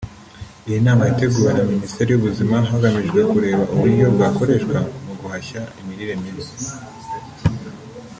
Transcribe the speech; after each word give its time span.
Iyi 0.67 0.79
nama 0.87 1.01
yateguwe 1.09 1.49
na 1.53 1.63
minisiteri 1.71 2.09
y’ubuzima 2.11 2.57
hagamijwe 2.69 3.19
kureba 3.31 3.63
uburyo 3.73 4.05
bwakoreshwa 4.15 4.77
mu 5.05 5.13
guhashya 5.19 5.61
imirire 5.79 6.13
mibi 6.21 6.43